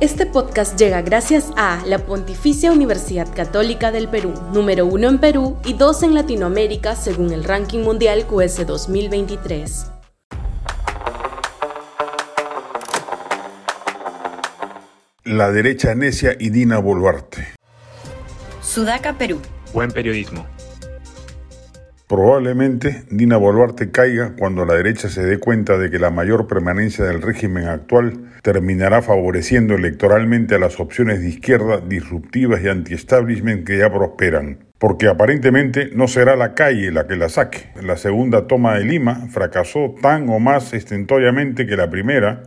[0.00, 5.58] Este podcast llega gracias a la Pontificia Universidad Católica del Perú, número uno en Perú
[5.62, 9.90] y dos en Latinoamérica según el ranking mundial QS 2023.
[15.24, 17.48] La derecha necia y Dina Boluarte.
[18.62, 19.38] Sudaca, Perú.
[19.74, 20.46] Buen periodismo.
[22.10, 27.04] Probablemente Dina Boluarte caiga cuando la derecha se dé cuenta de que la mayor permanencia
[27.04, 33.78] del régimen actual terminará favoreciendo electoralmente a las opciones de izquierda disruptivas y anti-establishment que
[33.78, 34.58] ya prosperan.
[34.78, 37.68] Porque aparentemente no será la calle la que la saque.
[37.80, 42.42] La segunda toma de Lima fracasó tan o más estentoriamente que la primera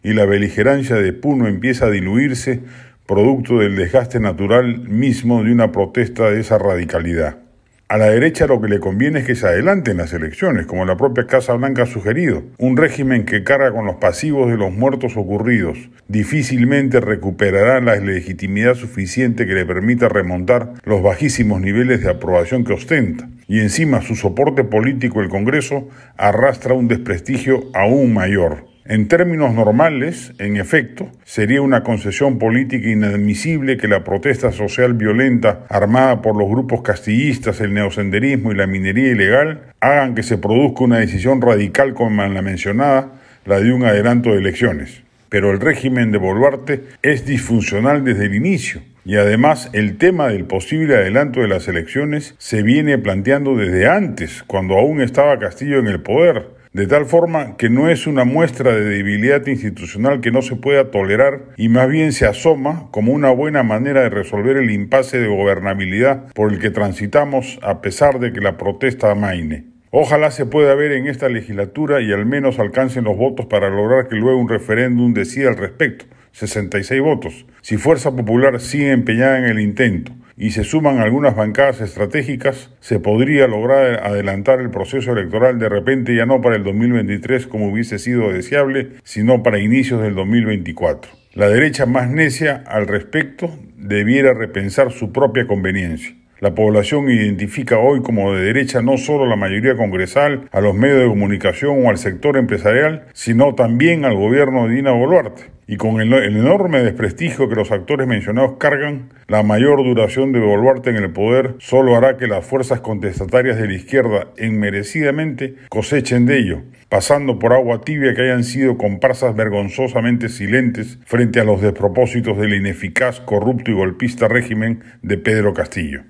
[0.00, 2.60] y la beligerancia de Puno empieza a diluirse
[3.04, 7.47] producto del desgaste natural mismo de una protesta de esa radicalidad.
[7.90, 10.98] A la derecha lo que le conviene es que se adelanten las elecciones, como la
[10.98, 12.42] propia Casa Blanca ha sugerido.
[12.58, 18.74] Un régimen que carga con los pasivos de los muertos ocurridos difícilmente recuperará la legitimidad
[18.74, 23.30] suficiente que le permita remontar los bajísimos niveles de aprobación que ostenta.
[23.46, 28.66] Y encima su soporte político, el Congreso, arrastra un desprestigio aún mayor.
[28.90, 35.66] En términos normales, en efecto, sería una concesión política inadmisible que la protesta social violenta
[35.68, 40.84] armada por los grupos castillistas, el neosenderismo y la minería ilegal hagan que se produzca
[40.84, 43.12] una decisión radical como la mencionada,
[43.44, 45.02] la de un adelanto de elecciones.
[45.28, 48.80] Pero el régimen de Boluarte es disfuncional desde el inicio.
[49.04, 54.42] Y además el tema del posible adelanto de las elecciones se viene planteando desde antes,
[54.46, 58.72] cuando aún estaba Castillo en el poder de tal forma que no es una muestra
[58.72, 63.32] de debilidad institucional que no se pueda tolerar y más bien se asoma como una
[63.32, 68.32] buena manera de resolver el impasse de gobernabilidad por el que transitamos a pesar de
[68.32, 69.64] que la protesta amaine.
[69.90, 74.06] Ojalá se pueda ver en esta legislatura y al menos alcancen los votos para lograr
[74.06, 76.04] que luego un referéndum decida al respecto.
[76.32, 77.46] 66 votos.
[77.62, 83.00] Si Fuerza Popular sigue empeñada en el intento y se suman algunas bancadas estratégicas, se
[83.00, 87.98] podría lograr adelantar el proceso electoral de repente ya no para el 2023 como hubiese
[87.98, 91.10] sido deseable, sino para inicios del 2024.
[91.34, 96.14] La derecha más necia al respecto debiera repensar su propia conveniencia.
[96.40, 101.00] La población identifica hoy como de derecha no solo la mayoría congresal, a los medios
[101.00, 106.00] de comunicación o al sector empresarial, sino también al gobierno de Dina Boluarte y con
[106.00, 111.12] el, enorme desprestigio que los actores mencionados cargan, la mayor duración de Boluarte en el
[111.12, 117.38] poder solo hará que las fuerzas contestatarias de la izquierda enmerecidamente cosechen de ello, pasando
[117.38, 123.20] por agua tibia que hayan sido comparsas vergonzosamente silentes frente a los despropósitos del ineficaz,
[123.20, 126.02] corrupto y golpista régimen de Pedro Castillo.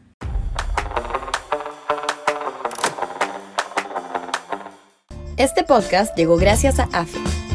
[5.37, 7.48] Este podcast llegó gracias a AFE